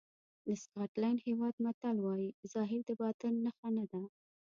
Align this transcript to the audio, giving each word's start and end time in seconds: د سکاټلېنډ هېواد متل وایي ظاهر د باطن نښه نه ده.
د 0.45 0.47
سکاټلېنډ 0.63 1.17
هېواد 1.27 1.55
متل 1.65 1.95
وایي 2.01 2.29
ظاهر 2.53 2.81
د 2.85 2.91
باطن 3.01 3.33
نښه 3.45 3.69
نه 3.77 3.85
ده. 3.91 4.01